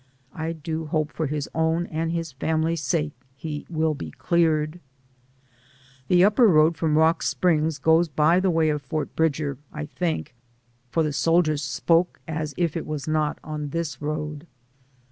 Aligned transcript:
I 0.33 0.53
do 0.53 0.87
hope 0.87 1.11
for 1.11 1.27
his 1.27 1.47
own 1.53 1.85
and 1.85 2.11
his 2.11 2.31
family's 2.31 2.81
sake 2.81 3.13
he 3.35 3.67
will 3.69 3.93
be 3.93 4.09
cleared. 4.09 4.79
The 6.07 6.23
upper 6.23 6.47
road 6.47 6.75
from 6.75 6.97
Rock 6.97 7.21
Springs 7.21 7.77
goes 7.77 8.07
by 8.07 8.39
the 8.39 8.49
way 8.49 8.69
of 8.69 8.81
Fort 8.81 9.15
Bridger, 9.15 9.59
I 9.71 9.85
think, 9.85 10.33
for 10.89 11.03
the 11.03 11.13
soldiers 11.13 11.61
spoke 11.61 12.19
as 12.27 12.55
if 12.57 12.75
it 12.75 12.87
was 12.87 13.07
not 13.07 13.37
on 13.43 13.69
this 13.69 14.01
road. 14.01 14.47